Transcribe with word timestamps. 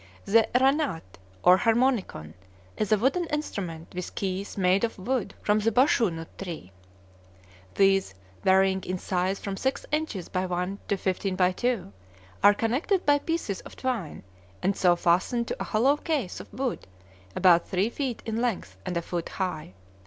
The 0.25 0.49
ranat, 0.55 1.03
or 1.43 1.57
harmonicon, 1.59 2.33
is 2.75 2.91
a 2.91 2.97
wooden 2.97 3.25
instrument, 3.27 3.93
with 3.93 4.15
keys 4.15 4.57
made 4.57 4.83
of 4.83 4.97
wood 4.97 5.35
from 5.43 5.59
the 5.59 5.71
bashoo 5.71 6.09
nut 6.11 6.27
tree. 6.39 6.71
These, 7.75 8.15
varying 8.43 8.83
in 8.83 8.97
size 8.97 9.37
from 9.37 9.57
six 9.57 9.85
inches 9.91 10.27
by 10.27 10.47
one 10.47 10.79
to 10.87 10.97
fifteen 10.97 11.35
by 11.35 11.51
two, 11.51 11.93
are 12.41 12.55
connected 12.55 13.05
by 13.05 13.19
pieces 13.19 13.61
of 13.61 13.75
twine, 13.75 14.23
and 14.63 14.75
so 14.75 14.95
fastened 14.95 15.47
to 15.49 15.57
a 15.61 15.65
hollow 15.65 15.97
case 15.97 16.39
of 16.39 16.51
wood 16.51 16.87
about 17.35 17.67
three 17.67 17.91
feet 17.91 18.23
in 18.25 18.41
length 18.41 18.77
and 18.87 18.97
a 18.97 19.03
foot 19.03 19.29
high. 19.29 19.75